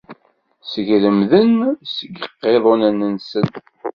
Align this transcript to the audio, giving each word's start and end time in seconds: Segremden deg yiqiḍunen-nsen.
Segremden 0.71 1.49
deg 1.71 1.73
yiqiḍunen-nsen. 2.21 3.49